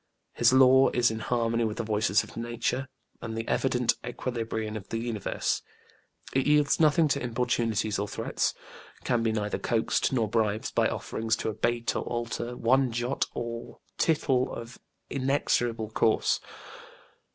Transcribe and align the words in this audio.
His 0.33 0.51
law 0.51 0.89
is 0.89 1.11
in 1.11 1.19
harmony 1.19 1.63
with 1.63 1.77
the 1.77 1.83
voices 1.83 2.23
of 2.23 2.35
Nature, 2.35 2.87
and 3.21 3.37
the 3.37 3.47
evident 3.47 3.93
equilibrium 4.03 4.75
of 4.75 4.89
the 4.89 4.97
universe. 4.97 5.61
It 6.33 6.47
yields 6.47 6.79
nothing 6.79 7.07
to 7.09 7.21
importunities 7.21 7.99
or 7.99 8.07
threats, 8.07 8.55
can 9.03 9.21
be 9.21 9.31
neither 9.31 9.59
coaxed 9.59 10.11
nor 10.11 10.27
bribed 10.27 10.73
by 10.73 10.87
offerings 10.87 11.35
to 11.35 11.49
abate 11.49 11.95
or 11.95 12.01
alter 12.01 12.57
one 12.57 12.91
jot 12.91 13.25
or 13.35 13.77
tittle 13.99 14.51
of 14.51 14.77
its 14.77 14.79
inexorable 15.21 15.91
course. 15.91 16.39